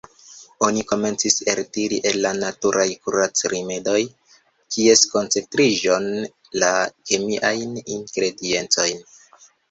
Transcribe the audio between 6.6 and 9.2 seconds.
la kemiajn ingrediencojn.